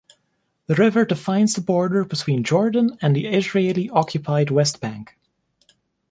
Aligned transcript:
The 0.65 0.73
river 0.73 1.05
defines 1.05 1.53
the 1.53 1.61
border 1.61 2.03
between 2.03 2.43
Jordan 2.43 2.97
and 3.03 3.15
the 3.15 3.27
Israeli-occupied 3.27 4.49
West 4.49 4.81
Bank. 4.81 5.15